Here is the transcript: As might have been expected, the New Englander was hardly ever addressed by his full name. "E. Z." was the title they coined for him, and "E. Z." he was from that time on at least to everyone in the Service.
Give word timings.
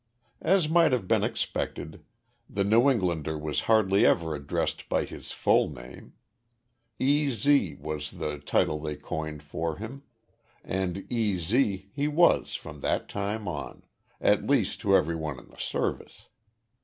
As 0.41 0.67
might 0.67 0.93
have 0.93 1.07
been 1.07 1.23
expected, 1.23 2.03
the 2.49 2.63
New 2.63 2.89
Englander 2.89 3.37
was 3.37 3.59
hardly 3.69 4.03
ever 4.03 4.33
addressed 4.33 4.89
by 4.89 5.05
his 5.05 5.31
full 5.31 5.69
name. 5.69 6.13
"E. 6.97 7.29
Z." 7.29 7.75
was 7.79 8.09
the 8.09 8.39
title 8.39 8.79
they 8.79 8.95
coined 8.95 9.43
for 9.43 9.75
him, 9.75 10.01
and 10.63 11.05
"E. 11.11 11.37
Z." 11.37 11.91
he 11.93 12.07
was 12.07 12.55
from 12.55 12.79
that 12.79 13.09
time 13.09 13.47
on 13.47 13.83
at 14.19 14.47
least 14.47 14.81
to 14.81 14.95
everyone 14.95 15.37
in 15.37 15.49
the 15.49 15.57
Service. 15.59 16.29